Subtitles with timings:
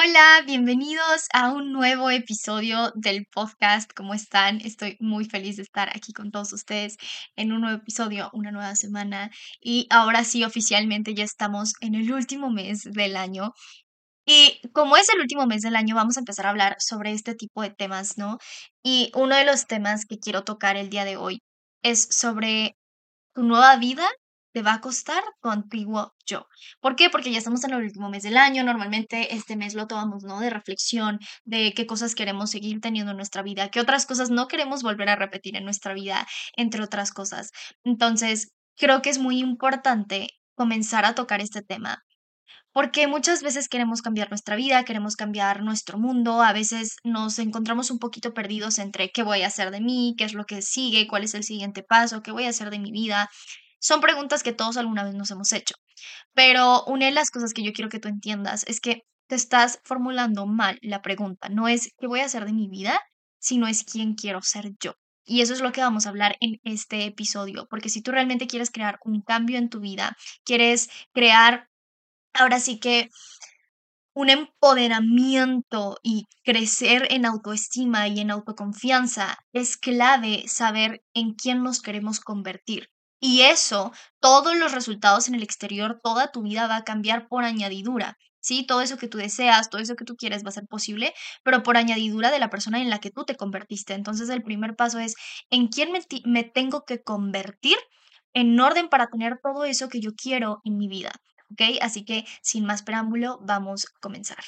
[0.00, 3.90] Hola, bienvenidos a un nuevo episodio del podcast.
[3.96, 4.60] ¿Cómo están?
[4.60, 6.96] Estoy muy feliz de estar aquí con todos ustedes
[7.34, 9.32] en un nuevo episodio, una nueva semana.
[9.60, 13.54] Y ahora sí, oficialmente ya estamos en el último mes del año.
[14.24, 17.34] Y como es el último mes del año, vamos a empezar a hablar sobre este
[17.34, 18.38] tipo de temas, ¿no?
[18.84, 21.40] Y uno de los temas que quiero tocar el día de hoy
[21.82, 22.76] es sobre
[23.34, 24.08] tu nueva vida
[24.58, 26.48] te va a costar tu antiguo yo.
[26.80, 27.10] ¿Por qué?
[27.10, 30.40] Porque ya estamos en el último mes del año, normalmente este mes lo tomamos, ¿no?
[30.40, 34.48] De reflexión, de qué cosas queremos seguir teniendo en nuestra vida, qué otras cosas no
[34.48, 36.26] queremos volver a repetir en nuestra vida,
[36.56, 37.52] entre otras cosas.
[37.84, 40.26] Entonces, creo que es muy importante
[40.56, 42.02] comenzar a tocar este tema.
[42.72, 47.92] Porque muchas veces queremos cambiar nuestra vida, queremos cambiar nuestro mundo, a veces nos encontramos
[47.92, 51.06] un poquito perdidos entre qué voy a hacer de mí, qué es lo que sigue,
[51.06, 53.30] cuál es el siguiente paso, qué voy a hacer de mi vida.
[53.80, 55.74] Son preguntas que todos alguna vez nos hemos hecho,
[56.34, 59.80] pero una de las cosas que yo quiero que tú entiendas es que te estás
[59.84, 61.48] formulando mal la pregunta.
[61.48, 63.00] No es qué voy a hacer de mi vida,
[63.38, 64.94] sino es quién quiero ser yo.
[65.24, 68.46] Y eso es lo que vamos a hablar en este episodio, porque si tú realmente
[68.46, 71.68] quieres crear un cambio en tu vida, quieres crear,
[72.32, 73.10] ahora sí que
[74.14, 81.82] un empoderamiento y crecer en autoestima y en autoconfianza, es clave saber en quién nos
[81.82, 82.88] queremos convertir.
[83.20, 87.44] Y eso, todos los resultados en el exterior, toda tu vida va a cambiar por
[87.44, 88.16] añadidura.
[88.40, 88.64] ¿sí?
[88.64, 91.62] Todo eso que tú deseas, todo eso que tú quieres va a ser posible, pero
[91.62, 93.94] por añadidura de la persona en la que tú te convertiste.
[93.94, 95.14] Entonces, el primer paso es
[95.50, 97.76] en quién me, tengo que convertir
[98.34, 101.12] en orden para tener todo eso que yo quiero en mi vida.
[101.50, 101.78] ¿Ok?
[101.80, 104.44] Así que, sin más preámbulo, vamos a comenzar.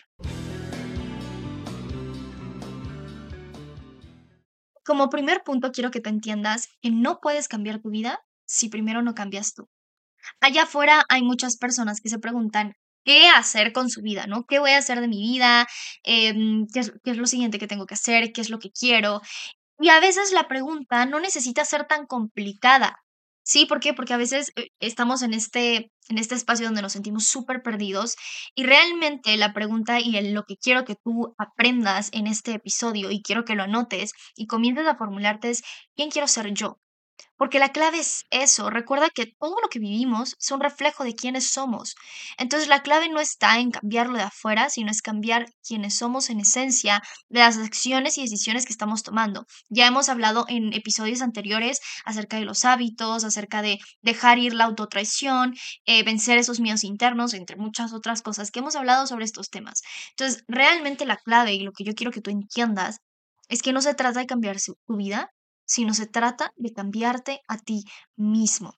[4.85, 9.01] Como primer punto, quiero que te entiendas que no puedes cambiar tu vida si primero
[9.03, 9.69] no cambias tú.
[10.41, 14.45] Allá afuera hay muchas personas que se preguntan qué hacer con su vida, ¿no?
[14.45, 15.67] ¿Qué voy a hacer de mi vida?
[16.03, 18.33] Em, ¿qué, es, ¿Qué es lo siguiente que tengo que hacer?
[18.33, 19.23] ¿Qué es lo que quiero?
[19.79, 22.97] Y a veces la pregunta no necesita ser tan complicada.
[23.43, 23.67] ¿Sí?
[23.67, 23.95] ¿Por qué?
[23.95, 28.17] Porque a veces eh, estamos en este, en este espacio donde nos sentimos súper perdidos
[28.55, 33.23] y realmente la pregunta y lo que quiero que tú aprendas en este episodio y
[33.23, 35.63] quiero que lo anotes y comiences a formularte es,
[35.97, 36.79] ¿quién quiero ser yo?
[37.37, 38.71] Porque la clave es eso.
[38.71, 41.95] Recuerda que todo lo que vivimos es un reflejo de quiénes somos.
[42.39, 46.41] Entonces la clave no está en cambiarlo de afuera, sino es cambiar quiénes somos en
[46.41, 49.47] esencia de las acciones y decisiones que estamos tomando.
[49.69, 54.65] Ya hemos hablado en episodios anteriores acerca de los hábitos, acerca de dejar ir la
[54.65, 55.55] autotraición,
[55.87, 59.83] eh, vencer esos miedos internos, entre muchas otras cosas que hemos hablado sobre estos temas.
[60.11, 62.99] Entonces, realmente la clave y lo que yo quiero que tú entiendas
[63.49, 65.31] es que no se trata de cambiar tu vida,
[65.71, 67.85] sino se trata de cambiarte a ti
[68.17, 68.75] mismo.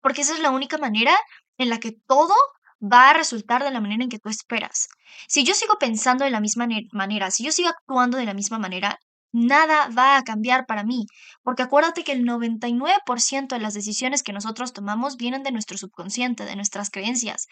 [0.00, 1.16] Porque esa es la única manera
[1.56, 2.34] en la que todo
[2.80, 4.86] va a resultar de la manera en que tú esperas.
[5.26, 8.60] Si yo sigo pensando de la misma manera, si yo sigo actuando de la misma
[8.60, 9.00] manera,
[9.32, 11.06] nada va a cambiar para mí,
[11.42, 16.44] porque acuérdate que el 99% de las decisiones que nosotros tomamos vienen de nuestro subconsciente,
[16.44, 17.48] de nuestras creencias.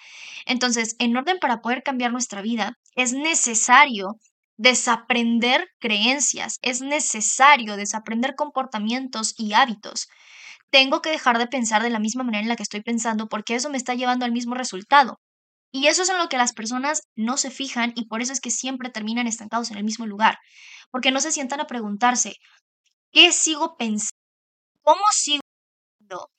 [0.46, 4.20] Entonces, en orden para poder cambiar nuestra vida, es necesario
[4.56, 10.08] desaprender creencias, es necesario desaprender comportamientos y hábitos.
[10.70, 13.54] Tengo que dejar de pensar de la misma manera en la que estoy pensando porque
[13.54, 15.18] eso me está llevando al mismo resultado.
[15.72, 18.40] Y eso es en lo que las personas no se fijan y por eso es
[18.40, 20.38] que siempre terminan estancados en el mismo lugar,
[20.90, 22.34] porque no se sientan a preguntarse,
[23.12, 24.10] ¿qué sigo pensando?
[24.82, 25.42] ¿Cómo sigo
[25.98, 26.30] pensando?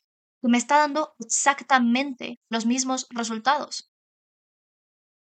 [0.42, 3.90] Que me está dando exactamente los mismos resultados.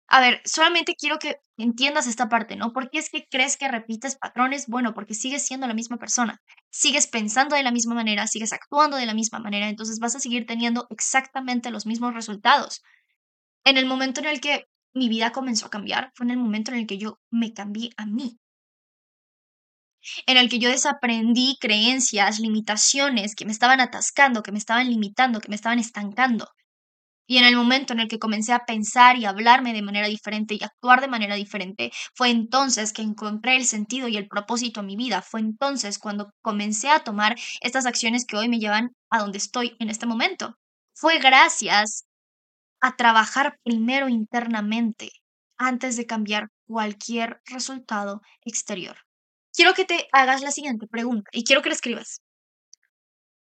[0.08, 2.74] A ver, solamente quiero que entiendas esta parte, ¿no?
[2.74, 4.68] ¿Por qué es que crees que repites patrones?
[4.68, 6.42] Bueno, porque sigues siendo la misma persona,
[6.72, 10.20] sigues pensando de la misma manera, sigues actuando de la misma manera, entonces vas a
[10.20, 12.82] seguir teniendo exactamente los mismos resultados.
[13.66, 16.72] En el momento en el que mi vida comenzó a cambiar, fue en el momento
[16.72, 18.40] en el que yo me cambié a mí.
[20.28, 25.42] En el que yo desaprendí creencias, limitaciones que me estaban atascando, que me estaban limitando,
[25.42, 26.48] que me estaban estancando.
[27.28, 30.56] Y en el momento en el que comencé a pensar y hablarme de manera diferente
[30.56, 34.84] y actuar de manera diferente, fue entonces que encontré el sentido y el propósito a
[34.84, 35.22] mi vida.
[35.22, 39.76] Fue entonces cuando comencé a tomar estas acciones que hoy me llevan a donde estoy
[39.80, 40.56] en este momento.
[40.96, 42.06] Fue gracias
[42.82, 45.12] a trabajar primero internamente
[45.58, 48.96] antes de cambiar cualquier resultado exterior.
[49.54, 52.22] Quiero que te hagas la siguiente pregunta y quiero que la escribas.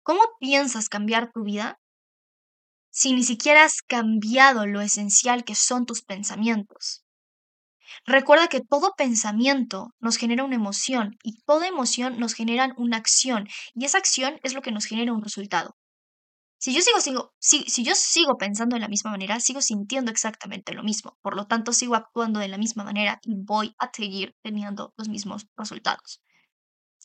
[0.05, 1.79] ¿Cómo piensas cambiar tu vida
[2.93, 7.05] si ni siquiera has cambiado lo esencial que son tus pensamientos.
[8.05, 13.49] Recuerda que todo pensamiento nos genera una emoción y toda emoción nos genera una acción
[13.75, 15.77] y esa acción es lo que nos genera un resultado.
[16.59, 20.13] Si yo sigo, sigo, si, si yo sigo pensando de la misma manera, sigo sintiendo
[20.13, 21.19] exactamente lo mismo.
[21.21, 25.09] Por lo tanto, sigo actuando de la misma manera y voy a seguir teniendo los
[25.09, 26.23] mismos resultados.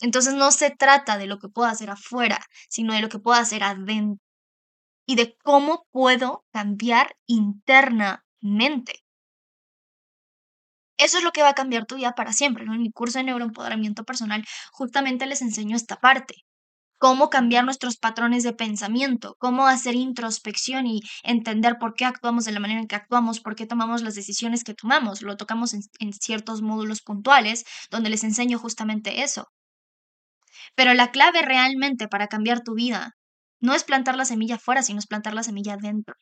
[0.00, 2.38] Entonces no se trata de lo que puedo hacer afuera,
[2.68, 4.27] sino de lo que puedo hacer adentro
[5.08, 9.02] y de cómo puedo cambiar internamente.
[10.98, 12.64] Eso es lo que va a cambiar tu vida para siempre.
[12.64, 16.44] En mi curso de neuroempoderamiento personal justamente les enseño esta parte.
[16.98, 22.52] Cómo cambiar nuestros patrones de pensamiento, cómo hacer introspección y entender por qué actuamos de
[22.52, 25.22] la manera en que actuamos, por qué tomamos las decisiones que tomamos.
[25.22, 29.48] Lo tocamos en, en ciertos módulos puntuales donde les enseño justamente eso.
[30.74, 33.14] Pero la clave realmente para cambiar tu vida
[33.60, 36.14] no es plantar la semilla afuera, sino es plantar la semilla adentro.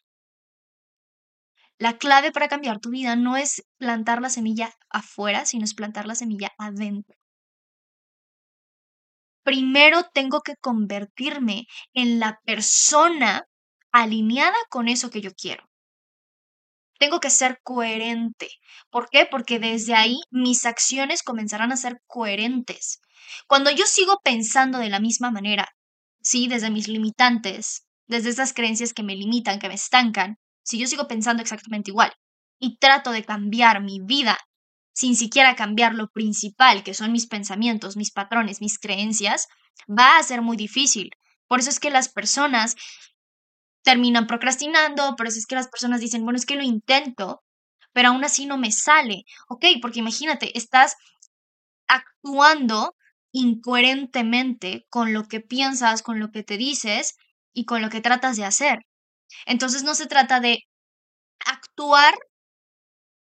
[1.78, 6.06] La clave para cambiar tu vida no es plantar la semilla afuera, sino es plantar
[6.06, 7.16] la semilla adentro.
[9.44, 13.46] Primero tengo que convertirme en la persona
[13.92, 15.64] alineada con eso que yo quiero.
[16.98, 18.48] Tengo que ser coherente.
[18.90, 19.26] ¿Por qué?
[19.30, 23.00] Porque desde ahí mis acciones comenzarán a ser coherentes.
[23.46, 25.68] Cuando yo sigo pensando de la misma manera,
[26.26, 30.88] sí, desde mis limitantes, desde esas creencias que me limitan, que me estancan, si yo
[30.88, 32.12] sigo pensando exactamente igual
[32.58, 34.36] y trato de cambiar mi vida
[34.92, 39.46] sin siquiera cambiar lo principal, que son mis pensamientos, mis patrones, mis creencias,
[39.86, 41.10] va a ser muy difícil.
[41.46, 42.74] Por eso es que las personas
[43.84, 47.44] terminan procrastinando, por eso es que las personas dicen, bueno, es que lo intento,
[47.92, 49.22] pero aún así no me sale.
[49.48, 50.96] Ok, porque imagínate, estás
[51.86, 52.96] actuando
[53.36, 57.16] incoherentemente con lo que piensas, con lo que te dices
[57.52, 58.78] y con lo que tratas de hacer.
[59.46, 60.60] Entonces no se trata de
[61.46, 62.14] actuar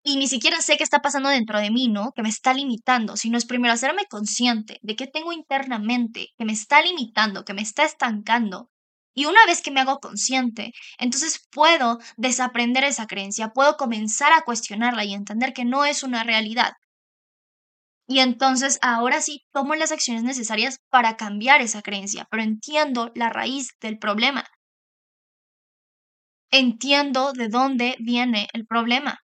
[0.03, 2.11] y ni siquiera sé qué está pasando dentro de mí, ¿no?
[2.13, 6.53] Que me está limitando, sino es primero hacerme consciente de qué tengo internamente que me
[6.55, 8.69] está limitando, que me está estancando.
[9.15, 14.43] Y una vez que me hago consciente, entonces puedo desaprender esa creencia, puedo comenzar a
[14.43, 16.73] cuestionarla y entender que no es una realidad.
[18.11, 23.31] Y entonces ahora sí tomo las acciones necesarias para cambiar esa creencia, pero entiendo la
[23.31, 24.45] raíz del problema
[26.51, 29.21] entiendo de dónde viene el problema.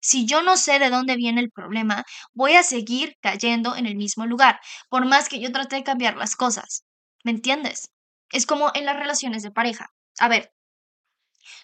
[0.00, 3.96] Si yo no sé de dónde viene el problema, voy a seguir cayendo en el
[3.96, 6.84] mismo lugar, por más que yo trate de cambiar las cosas.
[7.24, 7.90] ¿Me entiendes?
[8.30, 9.88] Es como en las relaciones de pareja.
[10.18, 10.52] A ver,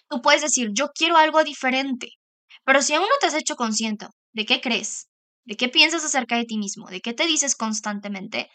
[0.09, 2.09] tú puedes decir, yo quiero algo diferente,
[2.65, 5.07] pero si aún no te has hecho consciente de qué crees,
[5.45, 8.49] de qué piensas acerca de ti mismo, de qué te dices constantemente,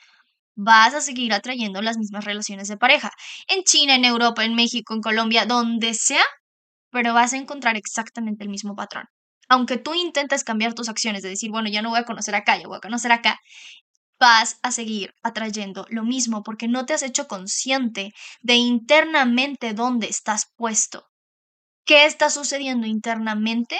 [0.56, 3.10] vas a seguir atrayendo las mismas relaciones de pareja.
[3.48, 6.24] En China, en Europa, en México, en Colombia, donde sea,
[6.90, 9.04] pero vas a encontrar exactamente el mismo patrón.
[9.48, 12.56] Aunque tú intentes cambiar tus acciones, de decir, bueno, ya no voy a conocer acá,
[12.56, 13.40] ya voy a conocer acá,
[14.20, 20.08] vas a seguir atrayendo lo mismo porque no te has hecho consciente de internamente dónde
[20.08, 21.06] estás puesto.
[21.84, 23.78] ¿Qué está sucediendo internamente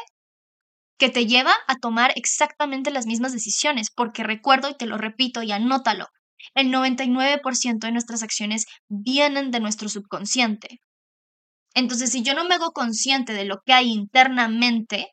[1.01, 3.91] que te lleva a tomar exactamente las mismas decisiones?
[3.91, 6.07] Porque recuerdo y te lo repito y anótalo,
[6.55, 10.79] el 99% de nuestras acciones vienen de nuestro subconsciente.
[11.75, 15.09] Entonces, si yo no me hago consciente de lo que hay internamente,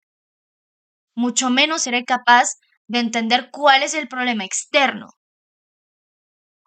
[1.16, 2.50] mucho menos seré capaz
[2.88, 5.08] de entender cuál es el problema externo.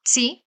[0.04, 0.44] ¿Sí?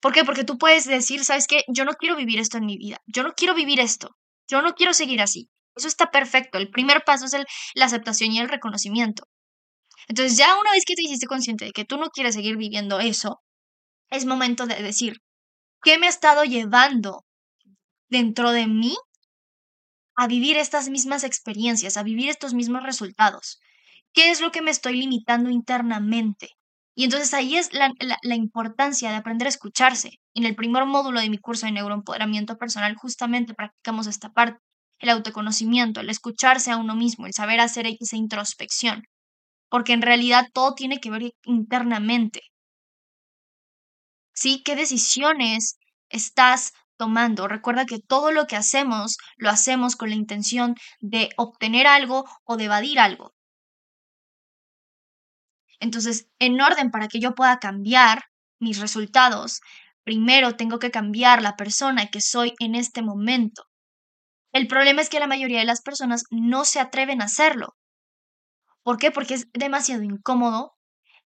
[0.00, 0.24] ¿Por qué?
[0.24, 1.62] Porque tú puedes decir, ¿sabes qué?
[1.68, 2.98] Yo no quiero vivir esto en mi vida.
[3.06, 4.16] Yo no quiero vivir esto.
[4.48, 5.48] Yo no quiero seguir así.
[5.76, 6.58] Eso está perfecto.
[6.58, 7.36] El primer paso es
[7.74, 9.24] la aceptación y el reconocimiento.
[10.08, 13.00] Entonces ya una vez que te hiciste consciente de que tú no quieres seguir viviendo
[13.00, 13.40] eso,
[14.10, 15.18] es momento de decir,
[15.82, 17.24] ¿qué me ha estado llevando
[18.08, 18.96] dentro de mí
[20.16, 23.60] a vivir estas mismas experiencias, a vivir estos mismos resultados?
[24.12, 26.50] ¿Qué es lo que me estoy limitando internamente?
[26.96, 30.18] Y entonces ahí es la, la, importancia de aprender a escucharse.
[30.34, 34.60] En el primer módulo de mi curso de neuroempoderamiento personal justamente practicamos esta parte,
[35.00, 39.02] el autoconocimiento, el escucharse a uno mismo, el saber hacer esa introspección
[39.70, 42.42] porque en realidad todo tiene que ver internamente.
[44.34, 44.62] ¿Sí?
[44.64, 45.78] ¿Qué decisiones
[46.08, 47.48] estás tomando?
[47.48, 52.56] Recuerda que todo lo que hacemos lo hacemos con la intención de obtener algo o
[52.56, 53.32] de evadir algo.
[55.78, 58.24] Entonces, en orden para que yo pueda cambiar
[58.58, 59.60] mis resultados,
[60.04, 63.69] primero tengo que cambiar la persona que soy en este momento.
[64.52, 67.76] El problema es que la mayoría de las personas no se atreven a hacerlo.
[68.82, 69.10] ¿Por qué?
[69.10, 70.74] Porque es demasiado incómodo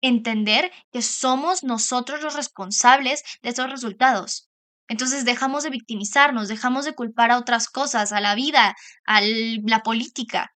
[0.02, 4.50] entender que somos nosotros los responsables de esos resultados.
[4.88, 9.82] Entonces dejamos de victimizarnos, dejamos de culpar a otras cosas, a la vida, a la
[9.82, 10.52] política,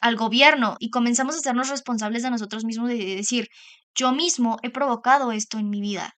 [0.00, 3.48] al gobierno, y comenzamos a hacernos responsables de nosotros mismos de decir,
[3.94, 6.14] yo mismo he provocado esto en mi vida.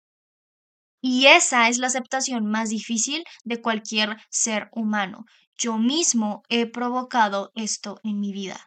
[1.03, 5.27] Y esa es la aceptación más difícil de cualquier ser humano.
[5.57, 8.67] Yo mismo he provocado esto en mi vida.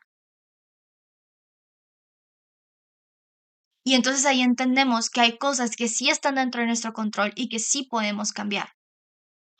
[3.83, 7.47] Y entonces ahí entendemos que hay cosas que sí están dentro de nuestro control y
[7.47, 8.73] que sí podemos cambiar.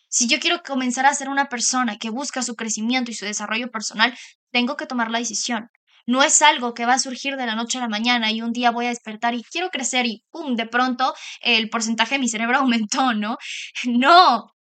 [0.09, 3.71] Si yo quiero comenzar a ser una persona que busca su crecimiento y su desarrollo
[3.71, 4.17] personal,
[4.51, 5.69] tengo que tomar la decisión.
[6.05, 8.53] No es algo que va a surgir de la noche a la mañana y un
[8.53, 10.55] día voy a despertar y quiero crecer y ¡pum!
[10.55, 13.37] De pronto el porcentaje de mi cerebro aumentó, ¿no?
[13.85, 14.56] No.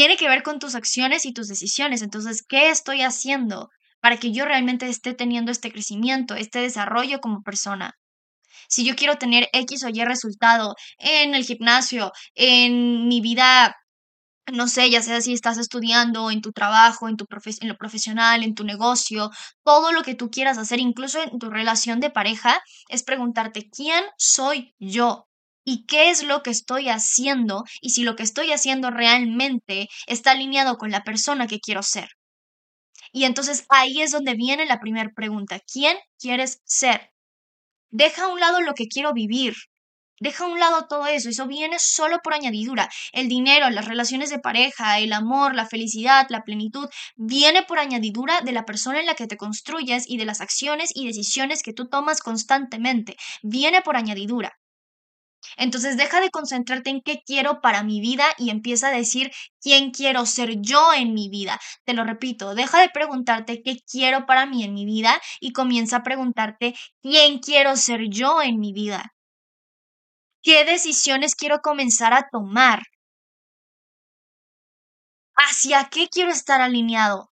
[0.00, 2.00] Tiene que ver con tus acciones y tus decisiones.
[2.00, 3.68] Entonces, ¿qué estoy haciendo
[4.00, 7.98] para que yo realmente esté teniendo este crecimiento, este desarrollo como persona?
[8.66, 13.76] si yo quiero tener X o Y resultado en el gimnasio, en mi vida
[14.50, 17.26] no sé, ya sea si estás estudiando, en tu trabajo, en, tu
[17.60, 19.30] en lo profesional, en tu negocio,
[19.64, 24.02] todo lo que tú quieras hacer, incluso en tu relación de pareja, es preguntarte, ¿quién
[24.16, 25.29] soy yo?
[25.72, 27.62] ¿Y qué es lo que estoy haciendo?
[27.80, 32.08] Y si lo que estoy haciendo realmente está alineado con la persona que quiero ser.
[33.12, 37.12] Y entonces ahí es donde viene la primera pregunta, ¿quién quieres ser?
[37.88, 39.54] Deja a un lado lo que quiero vivir.
[40.18, 41.28] Deja a un lado todo eso.
[41.28, 42.88] Eso viene solo por añadidura.
[43.12, 48.40] El dinero, las relaciones de pareja, el amor, la felicidad, la plenitud, viene por añadidura
[48.40, 51.72] de la persona en la que te construyes y de las acciones y decisiones que
[51.72, 53.16] tú tomas constantemente.
[53.44, 54.59] Viene por añadidura.
[55.56, 59.30] Entonces deja de concentrarte en qué quiero para mi vida y empieza a decir
[59.60, 61.58] quién quiero ser yo en mi vida.
[61.84, 65.96] Te lo repito, deja de preguntarte qué quiero para mí en mi vida y comienza
[65.98, 69.12] a preguntarte quién quiero ser yo en mi vida.
[70.42, 72.82] ¿Qué decisiones quiero comenzar a tomar?
[75.34, 77.32] ¿Hacia qué quiero estar alineado?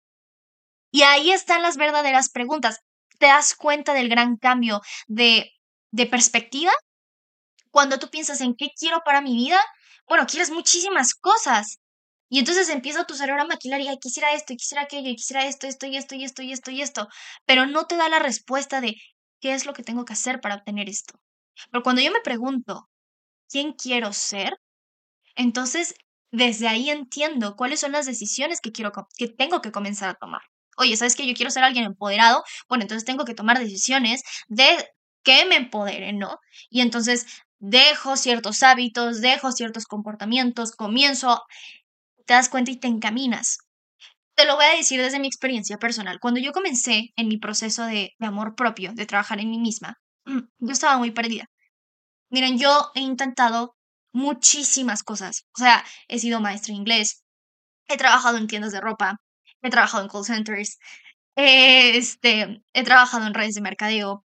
[0.91, 2.79] Y ahí están las verdaderas preguntas.
[3.19, 5.51] ¿Te das cuenta del gran cambio de,
[5.91, 6.71] de perspectiva?
[7.73, 9.59] Cuando tú piensas en qué quiero para mi vida,
[10.07, 11.79] bueno, quieres muchísimas cosas.
[12.29, 15.47] Y entonces empieza tu cerebro a maquilar y quisiera esto, y quisiera aquello, y quisiera
[15.47, 17.07] esto, esto, y esto, y esto, y esto, y esto.
[17.47, 18.95] Pero no te da la respuesta de
[19.41, 21.19] qué es lo que tengo que hacer para obtener esto.
[21.71, 22.89] Pero cuando yo me pregunto,
[23.49, 24.53] ¿quién quiero ser?
[25.35, 25.95] Entonces,
[26.31, 30.41] desde ahí entiendo cuáles son las decisiones que quiero que tengo que comenzar a tomar.
[30.77, 32.43] Oye, ¿sabes que yo quiero ser alguien empoderado?
[32.69, 34.67] Bueno, entonces tengo que tomar decisiones de
[35.23, 36.37] que me empoderen, ¿no?
[36.69, 37.25] Y entonces
[37.63, 41.43] dejo ciertos hábitos, dejo ciertos comportamientos, comienzo,
[42.25, 43.59] te das cuenta y te encaminas.
[44.35, 46.19] Te lo voy a decir desde mi experiencia personal.
[46.19, 49.97] Cuando yo comencé en mi proceso de, amor propio, de trabajar en mí misma,
[50.59, 51.45] yo estaba muy perdida.
[52.29, 53.77] Miren, yo he intentado
[54.11, 55.45] muchísimas cosas.
[55.55, 57.23] O sea, he sido maestra de inglés,
[57.87, 59.21] he trabajado en tiendas de ropa,
[59.61, 60.79] he trabajado en call centers,
[61.35, 64.25] este, he trabajado en redes de mercadeo,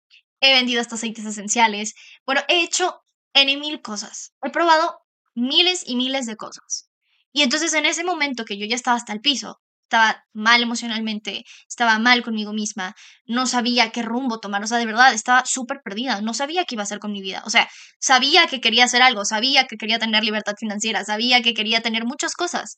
[0.41, 1.93] he vendido hasta aceites esenciales.
[2.25, 4.33] Bueno, he hecho en mil cosas.
[4.43, 4.99] He probado
[5.35, 6.89] miles y miles de cosas.
[7.31, 9.59] Y entonces en ese momento que yo ya estaba hasta el piso,
[9.89, 12.95] estaba mal emocionalmente, estaba mal conmigo misma,
[13.25, 16.75] no sabía qué rumbo tomar, o sea, de verdad, estaba súper perdida, no sabía qué
[16.75, 17.67] iba a hacer con mi vida, o sea,
[17.99, 22.05] sabía que quería hacer algo, sabía que quería tener libertad financiera, sabía que quería tener
[22.05, 22.77] muchas cosas,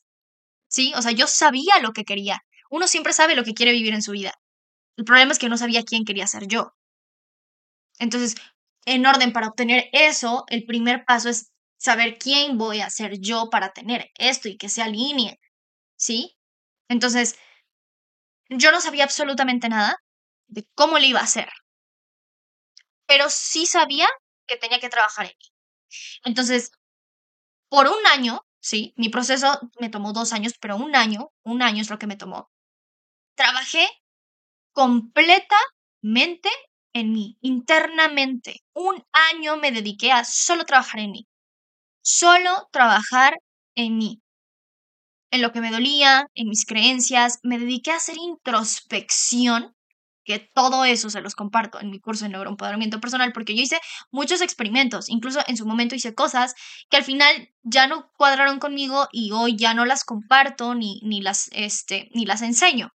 [0.68, 0.92] ¿sí?
[0.96, 2.40] O sea, yo sabía lo que quería,
[2.70, 4.32] uno siempre sabe lo que quiere vivir en su vida,
[4.96, 6.72] el problema es que no sabía quién quería ser yo.
[7.98, 8.36] Entonces,
[8.84, 13.50] en orden para obtener eso, el primer paso es saber quién voy a ser yo
[13.50, 15.38] para tener esto y que se alinee,
[15.96, 16.36] ¿sí?
[16.88, 17.36] Entonces,
[18.48, 19.96] yo no sabía absolutamente nada
[20.48, 21.48] de cómo le iba a hacer,
[23.06, 24.08] pero sí sabía
[24.46, 25.52] que tenía que trabajar en mí.
[26.24, 26.70] Entonces,
[27.68, 31.82] por un año, sí, mi proceso me tomó dos años, pero un año, un año
[31.82, 32.50] es lo que me tomó.
[33.34, 33.88] Trabajé
[34.72, 36.48] completamente
[36.92, 38.62] en mí, internamente.
[38.74, 41.26] Un año me dediqué a solo trabajar en mí.
[42.02, 43.36] Solo trabajar
[43.76, 44.22] en mí.
[45.30, 47.38] En lo que me dolía, en mis creencias.
[47.42, 49.74] Me dediqué a hacer introspección,
[50.24, 53.80] que todo eso se los comparto en mi curso de neuroempoderamiento personal, porque yo hice
[54.10, 55.08] muchos experimentos.
[55.08, 56.54] Incluso en su momento hice cosas
[56.90, 61.20] que al final ya no cuadraron conmigo y hoy ya no las comparto ni, ni,
[61.20, 62.92] las, este, ni las enseño.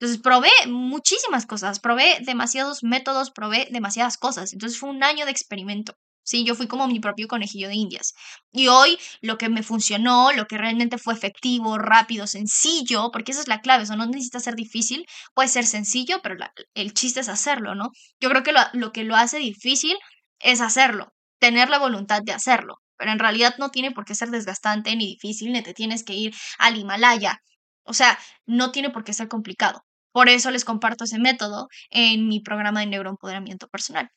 [0.00, 4.52] Entonces probé muchísimas cosas, probé demasiados métodos, probé demasiadas cosas.
[4.52, 5.94] Entonces fue un año de experimento.
[6.22, 8.14] Sí, yo fui como mi propio conejillo de indias.
[8.52, 13.40] Y hoy lo que me funcionó, lo que realmente fue efectivo, rápido, sencillo, porque esa
[13.40, 16.36] es la clave, eso no necesita ser difícil, puede ser sencillo, pero
[16.74, 17.90] el chiste es hacerlo, ¿no?
[18.20, 19.96] Yo creo que lo, lo que lo hace difícil
[20.38, 24.30] es hacerlo, tener la voluntad de hacerlo, pero en realidad no tiene por qué ser
[24.30, 27.40] desgastante ni difícil, ni te tienes que ir al Himalaya.
[27.84, 29.84] O sea, no tiene por qué ser complicado.
[30.12, 34.10] Por eso les comparto ese método en mi programa de neuroempoderamiento personal.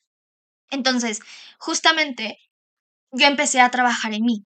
[0.72, 1.22] Entonces,
[1.60, 2.38] justamente
[3.12, 4.46] yo empecé a trabajar en mí,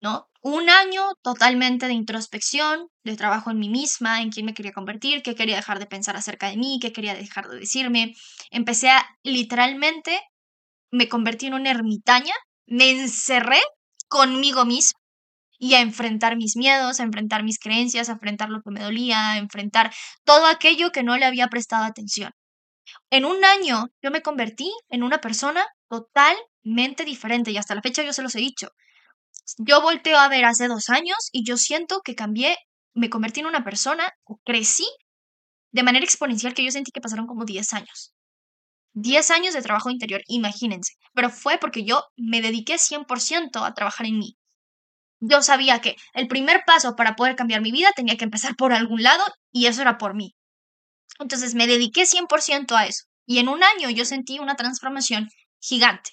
[0.00, 0.28] ¿no?
[0.42, 5.22] Un año totalmente de introspección, de trabajo en mí misma, en quién me quería convertir,
[5.22, 8.14] qué quería dejar de pensar acerca de mí, qué quería dejar de decirme.
[8.50, 10.20] Empecé a literalmente,
[10.92, 12.34] me convertí en una ermitaña,
[12.66, 13.60] me encerré
[14.08, 15.00] conmigo misma
[15.58, 19.32] y a enfrentar mis miedos, a enfrentar mis creencias, a enfrentar lo que me dolía,
[19.32, 19.92] a enfrentar
[20.24, 22.32] todo aquello que no le había prestado atención.
[23.10, 28.02] En un año yo me convertí en una persona totalmente diferente y hasta la fecha
[28.02, 28.68] yo se los he dicho.
[29.58, 32.56] Yo volteo a ver hace dos años y yo siento que cambié,
[32.94, 34.10] me convertí en una persona,
[34.44, 34.86] crecí
[35.72, 38.12] de manera exponencial que yo sentí que pasaron como 10 años.
[38.94, 40.94] 10 años de trabajo interior, imagínense.
[41.14, 44.36] Pero fue porque yo me dediqué 100% a trabajar en mí.
[45.20, 48.72] Yo sabía que el primer paso para poder cambiar mi vida tenía que empezar por
[48.72, 50.34] algún lado y eso era por mí.
[51.18, 53.04] Entonces me dediqué 100% a eso.
[53.26, 55.28] Y en un año yo sentí una transformación
[55.60, 56.10] gigante.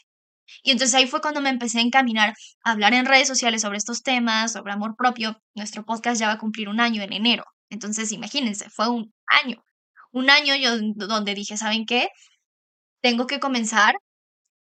[0.62, 2.34] Y entonces ahí fue cuando me empecé a encaminar
[2.64, 5.38] a hablar en redes sociales sobre estos temas, sobre amor propio.
[5.56, 7.44] Nuestro podcast ya va a cumplir un año en enero.
[7.70, 9.64] Entonces imagínense, fue un año.
[10.12, 12.10] Un año yo donde dije, ¿saben qué?
[13.02, 13.96] Tengo que comenzar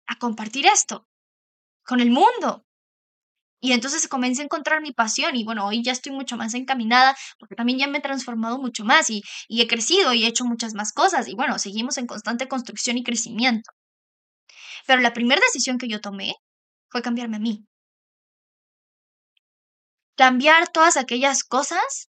[0.07, 1.07] a compartir esto
[1.85, 2.65] con el mundo.
[3.61, 7.17] Y entonces comencé a encontrar mi pasión y bueno, hoy ya estoy mucho más encaminada
[7.39, 10.45] porque también ya me he transformado mucho más y, y he crecido y he hecho
[10.45, 13.71] muchas más cosas y bueno, seguimos en constante construcción y crecimiento.
[14.87, 16.35] Pero la primera decisión que yo tomé
[16.89, 17.67] fue cambiarme a mí.
[20.17, 22.09] Cambiar todas aquellas cosas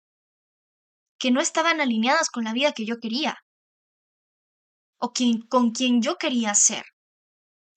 [1.17, 3.37] que no estaban alineadas con la vida que yo quería
[4.97, 5.13] o
[5.49, 6.83] con quien yo quería ser.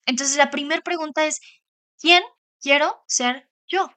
[0.06, 1.40] Entonces la primera pregunta es,
[2.00, 2.22] ¿quién
[2.60, 3.90] quiero ser yo.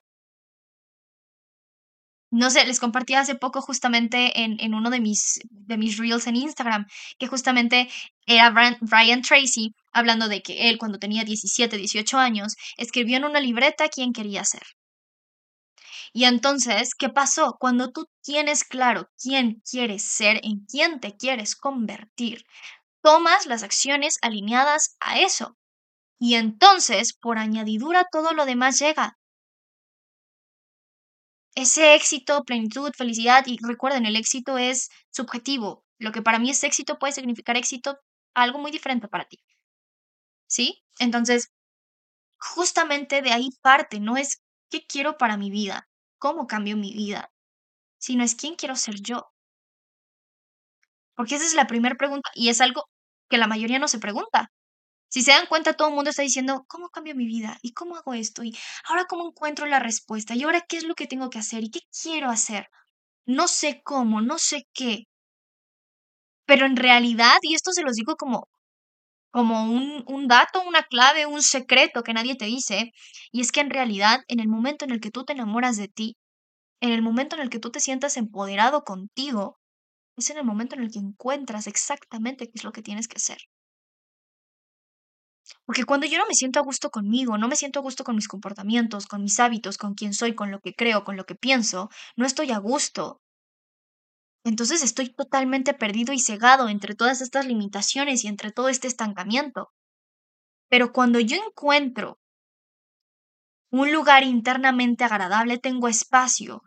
[2.34, 6.28] No sé, les compartí hace poco justamente en, en uno de mis, de mis reels
[6.28, 6.86] en Instagram,
[7.20, 7.90] que justamente
[8.26, 13.42] era Brian Tracy hablando de que él cuando tenía 17, 18 años, escribió en una
[13.42, 14.64] libreta quién quería ser.
[16.14, 17.58] Y entonces, ¿qué pasó?
[17.60, 22.46] Cuando tú tienes claro quién quieres ser, en quién te quieres convertir,
[23.02, 25.58] tomas las acciones alineadas a eso.
[26.20, 29.18] Y entonces, por añadidura, todo lo demás llega
[31.56, 35.86] ese éxito, plenitud, felicidad, y recuerden, el éxito es subjetivo.
[36.00, 38.00] Lo que para mí es éxito puede significar éxito
[38.34, 39.40] algo muy diferente para ti.
[40.48, 40.84] ¿Sí?
[41.00, 41.50] Entonces,
[42.40, 47.32] justamente de ahí parte, no es qué quiero para mi vida, cómo cambio mi vida,
[48.00, 49.32] sino es quién quiero ser yo.
[51.16, 52.84] Porque esa es la primera pregunta y es algo
[53.30, 54.52] que la mayoría no se pregunta.
[55.12, 57.60] Si se dan cuenta, todo el mundo está diciendo, ¿cómo cambio mi vida?
[57.62, 58.44] ¿Y cómo hago esto?
[58.44, 60.34] ¿Y ahora cómo encuentro la respuesta?
[60.36, 61.64] ¿Y ahora qué es lo que tengo que hacer?
[61.64, 62.68] ¿Y qué quiero hacer?
[63.26, 65.06] No sé cómo, no sé qué.
[66.46, 68.48] Pero en realidad, y esto se los digo como,
[69.32, 72.92] como un, un dato, una clave, un secreto que nadie te dice,
[73.32, 75.88] y es que en realidad, en el momento en el que tú te enamoras de
[75.90, 76.18] ti,
[76.82, 79.60] en el momento en el que tú te sientas empoderado contigo,
[80.18, 83.18] es en el momento en el que encuentras exactamente qué es lo que tienes que
[83.18, 83.40] hacer.
[85.66, 88.16] Porque cuando yo no me siento a gusto conmigo, no me siento a gusto con
[88.16, 91.36] mis comportamientos, con mis hábitos, con quién soy, con lo que creo, con lo que
[91.36, 93.22] pienso, no estoy a gusto.
[94.44, 99.70] Entonces estoy totalmente perdido y cegado entre todas estas limitaciones y entre todo este estancamiento.
[100.70, 102.18] Pero cuando yo encuentro
[103.72, 106.62] un lugar internamente agradable, tengo espacio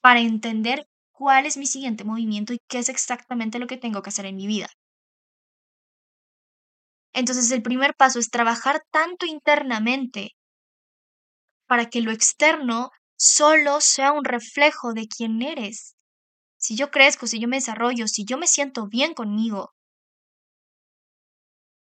[0.00, 4.10] para entender cuál es mi siguiente movimiento y qué es exactamente lo que tengo que
[4.10, 4.68] hacer en mi vida.
[7.12, 10.36] Entonces el primer paso es trabajar tanto internamente
[11.66, 15.96] para que lo externo solo sea un reflejo de quién eres.
[16.56, 19.72] Si yo crezco, si yo me desarrollo, si yo me siento bien conmigo,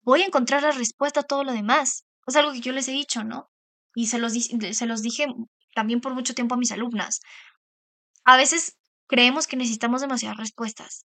[0.03, 2.05] voy a encontrar la respuesta a todo lo demás.
[2.27, 3.51] Es algo que yo les he dicho, ¿no?
[3.95, 5.27] Y se los, se los dije
[5.75, 7.21] también por mucho tiempo a mis alumnas.
[8.25, 8.77] A veces
[9.09, 11.05] creemos que necesitamos demasiadas respuestas,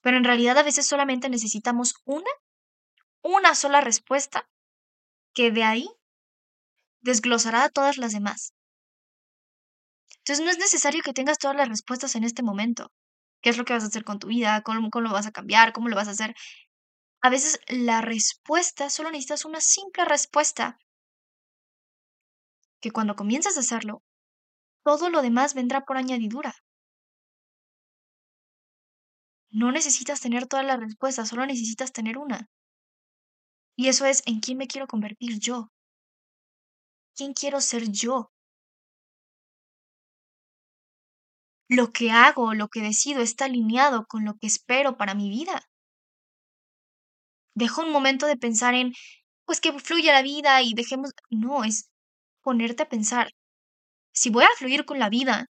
[0.00, 2.30] pero en realidad a veces solamente necesitamos una
[3.26, 4.48] una sola respuesta
[5.34, 5.88] que de ahí
[7.00, 8.54] desglosará todas las demás.
[10.18, 12.92] Entonces no es necesario que tengas todas las respuestas en este momento.
[13.42, 14.62] ¿Qué es lo que vas a hacer con tu vida?
[14.62, 15.72] ¿Cómo, cómo lo vas a cambiar?
[15.72, 16.34] ¿Cómo lo vas a hacer?
[17.20, 20.78] A veces la respuesta, solo necesitas una simple respuesta.
[22.80, 24.02] Que cuando comienzas a hacerlo,
[24.84, 26.54] todo lo demás vendrá por añadidura.
[29.50, 32.48] No necesitas tener todas las respuestas, solo necesitas tener una.
[33.76, 35.70] Y eso es en quién me quiero convertir yo.
[37.14, 38.30] ¿Quién quiero ser yo?
[41.68, 45.62] Lo que hago, lo que decido está alineado con lo que espero para mi vida.
[47.54, 48.92] Dejo un momento de pensar en,
[49.44, 51.12] pues que fluya la vida y dejemos...
[51.30, 51.90] No, es
[52.42, 53.32] ponerte a pensar,
[54.12, 55.46] si voy a fluir con la vida,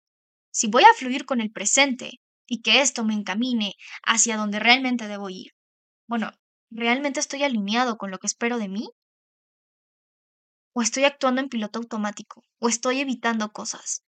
[0.53, 5.09] si voy a fluir con el presente y que esto me encamine hacia donde realmente
[5.09, 5.53] debo ir,
[6.07, 6.31] bueno,
[6.75, 8.91] ¿realmente estoy alineado con lo que espero de mí?
[10.75, 12.45] ¿O estoy actuando en piloto automático?
[12.59, 14.03] ¿O estoy evitando cosas?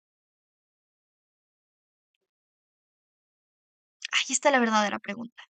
[4.11, 5.43] Ahí está la verdadera pregunta.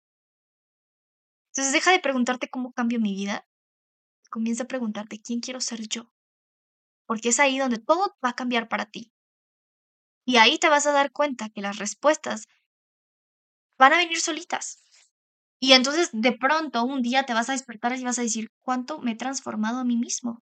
[1.51, 3.46] Entonces deja de preguntarte cómo cambio mi vida.
[4.31, 6.11] Comienza a preguntarte quién quiero ser yo.
[7.07, 9.12] Porque es ahí donde todo va a cambiar para ti.
[10.25, 12.46] Y ahí te vas a dar cuenta que las respuestas
[13.79, 14.83] van a venir solitas.
[15.62, 18.98] Y entonces de pronto un día te vas a despertar y vas a decir, ¿cuánto
[18.98, 20.42] me he transformado a mí mismo?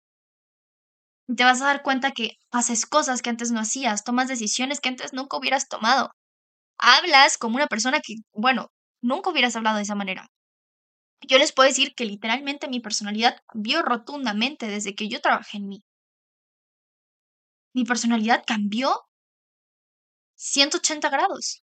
[1.36, 4.88] Te vas a dar cuenta que haces cosas que antes no hacías, tomas decisiones que
[4.88, 6.12] antes nunca hubieras tomado.
[6.80, 8.70] Hablas como una persona que, bueno,
[9.02, 10.28] nunca hubieras hablado de esa manera.
[11.28, 15.68] Yo les puedo decir que literalmente mi personalidad cambió rotundamente desde que yo trabajé en
[15.68, 15.84] mí.
[17.76, 18.96] Mi personalidad cambió
[20.36, 21.63] 180 grados.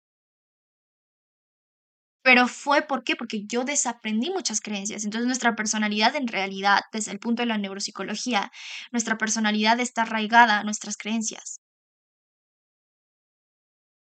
[2.22, 2.82] Pero fue.
[2.82, 5.04] Porque yo desaprendí muchas creencias.
[5.04, 8.50] Entonces nuestra personalidad en realidad, desde el punto de la neuropsicología,
[8.92, 11.60] nuestra personalidad está arraigada a nuestras creencias.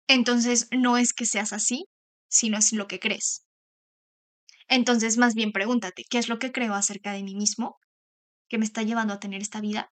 [0.07, 1.85] Entonces no es que seas así,
[2.27, 3.45] sino es lo que crees.
[4.67, 7.77] Entonces más bien pregúntate, ¿qué es lo que creo acerca de mí mismo
[8.49, 9.91] que me está llevando a tener esta vida?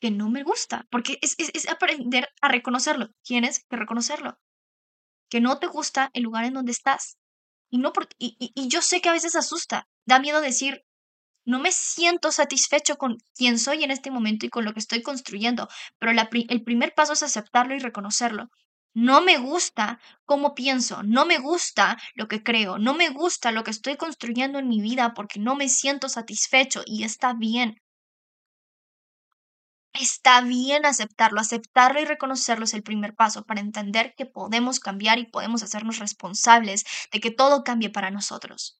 [0.00, 3.08] Que no me gusta, porque es, es aprender a reconocerlo.
[3.22, 4.38] Tienes que reconocerlo
[5.30, 7.16] que no te gusta el lugar en donde estás.
[7.70, 10.84] Y, no y, y, yo sé que a veces asusta, da miedo decir,
[11.44, 15.02] no me siento satisfecho con quien soy en este momento y con lo que estoy
[15.02, 18.50] construyendo, pero el primer paso es aceptarlo y reconocerlo.
[18.92, 23.62] No me gusta cómo pienso, no me gusta lo que creo, no me gusta lo
[23.62, 27.80] que estoy construyendo en mi vida porque no me siento satisfecho y está bien.
[30.00, 35.18] Está bien aceptarlo, aceptarlo y reconocerlo es el primer paso para entender que podemos cambiar
[35.18, 38.78] y podemos hacernos responsables de que todo cambie para nosotros.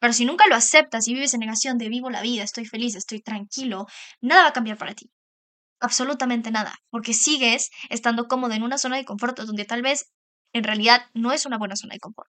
[0.00, 2.96] Pero si nunca lo aceptas y vives en negación de vivo la vida, estoy feliz,
[2.96, 3.86] estoy tranquilo,
[4.20, 5.08] nada va a cambiar para ti.
[5.80, 10.10] Absolutamente nada, porque sigues estando cómodo en una zona de confort donde tal vez
[10.52, 12.30] en realidad no es una buena zona de confort.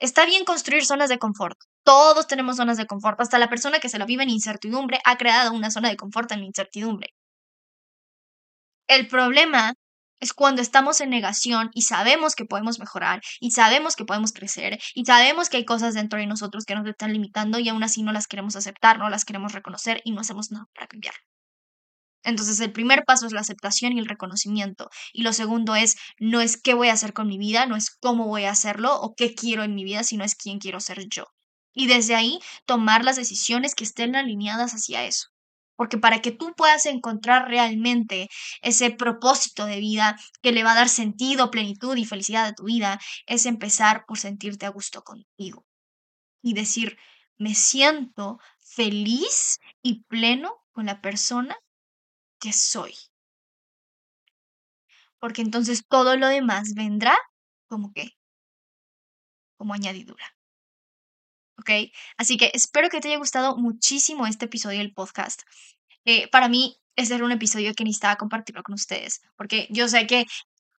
[0.00, 1.58] Está bien construir zonas de confort.
[1.84, 3.20] Todos tenemos zonas de confort.
[3.20, 6.30] Hasta la persona que se la vive en incertidumbre ha creado una zona de confort
[6.32, 7.14] en incertidumbre.
[8.86, 9.74] El problema
[10.20, 14.78] es cuando estamos en negación y sabemos que podemos mejorar y sabemos que podemos crecer
[14.94, 18.02] y sabemos que hay cosas dentro de nosotros que nos están limitando y aún así
[18.02, 21.14] no las queremos aceptar, no las queremos reconocer y no hacemos nada para cambiar.
[22.28, 24.90] Entonces el primer paso es la aceptación y el reconocimiento.
[25.14, 27.90] Y lo segundo es, no es qué voy a hacer con mi vida, no es
[27.90, 31.08] cómo voy a hacerlo o qué quiero en mi vida, sino es quién quiero ser
[31.08, 31.24] yo.
[31.72, 35.28] Y desde ahí tomar las decisiones que estén alineadas hacia eso.
[35.74, 38.28] Porque para que tú puedas encontrar realmente
[38.60, 42.64] ese propósito de vida que le va a dar sentido, plenitud y felicidad a tu
[42.64, 45.64] vida, es empezar por sentirte a gusto contigo.
[46.42, 46.98] Y decir,
[47.38, 51.56] me siento feliz y pleno con la persona
[52.40, 52.94] que soy.
[55.18, 57.16] Porque entonces todo lo demás vendrá
[57.68, 58.16] como que,
[59.56, 60.24] como añadidura.
[61.58, 61.70] ¿Ok?
[62.16, 65.42] Así que espero que te haya gustado muchísimo este episodio del podcast.
[66.04, 70.06] Eh, para mí, este era un episodio que necesitaba compartirlo con ustedes, porque yo sé
[70.06, 70.26] que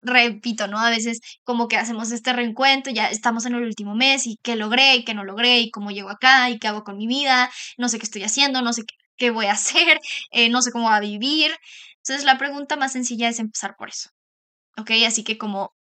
[0.02, 0.80] repito, ¿no?
[0.80, 4.56] A veces como que hacemos este reencuentro, ya estamos en el último mes y qué
[4.56, 7.50] logré y qué no logré y cómo llego acá y qué hago con mi vida,
[7.78, 10.00] no sé qué estoy haciendo, no sé qué, qué voy a hacer,
[10.32, 11.52] eh, no sé cómo va a vivir.
[11.98, 14.10] Entonces la pregunta más sencilla es empezar por eso.
[14.78, 14.92] ¿Ok?
[15.08, 15.74] Así que como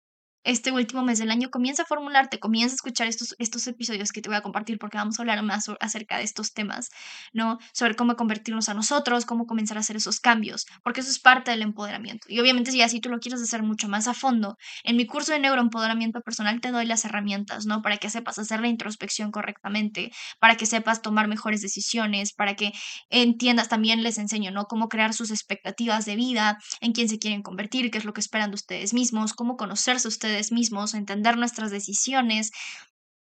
[0.49, 4.21] este último mes del año comienza a formularte, comienza a escuchar estos, estos episodios que
[4.21, 6.89] te voy a compartir porque vamos a hablar más acerca de estos temas,
[7.33, 7.59] ¿no?
[7.71, 11.51] Sobre cómo convertirnos a nosotros, cómo comenzar a hacer esos cambios, porque eso es parte
[11.51, 12.27] del empoderamiento.
[12.29, 15.33] Y obviamente si así tú lo quieres hacer mucho más a fondo, en mi curso
[15.33, 17.81] de neuroempoderamiento personal te doy las herramientas, ¿no?
[17.81, 22.71] Para que sepas hacer la introspección correctamente, para que sepas tomar mejores decisiones, para que
[23.09, 24.65] entiendas, también les enseño, ¿no?
[24.65, 28.21] Cómo crear sus expectativas de vida, en quién se quieren convertir, qué es lo que
[28.21, 32.52] esperan de ustedes mismos, cómo conocerse ustedes mismos, entender nuestras decisiones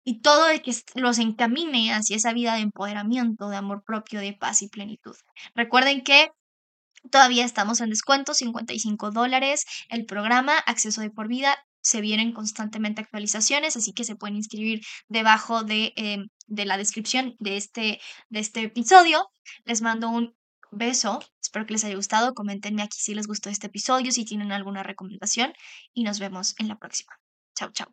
[0.05, 4.33] y todo el que los encamine hacia esa vida de empoderamiento, de amor propio, de
[4.33, 5.17] paz y plenitud.
[5.55, 6.31] Recuerden que
[7.11, 11.57] Todavía estamos en descuento, 55 dólares el programa, acceso de por vida.
[11.81, 17.37] Se vienen constantemente actualizaciones, así que se pueden inscribir debajo de, em, de la descripción
[17.39, 19.29] de este, de este episodio.
[19.65, 20.35] Les mando un
[20.71, 21.21] beso.
[21.49, 22.35] Espero que les haya gustado.
[22.35, 25.55] Coméntenme aquí si les gustó este episodio, si tienen alguna recomendación
[25.95, 27.13] y nos vemos en la próxima.
[27.57, 27.89] Chao, chao.